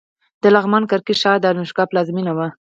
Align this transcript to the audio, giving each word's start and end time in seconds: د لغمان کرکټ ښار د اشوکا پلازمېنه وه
د 0.41 0.43
لغمان 0.55 0.83
کرکټ 0.91 1.17
ښار 1.21 1.37
د 1.41 1.45
اشوکا 1.51 1.83
پلازمېنه 1.89 2.31
وه 2.37 2.47